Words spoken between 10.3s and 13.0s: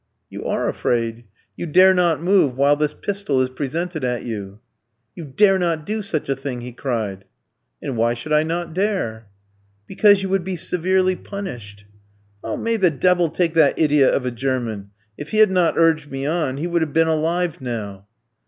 be severely punished.' "May the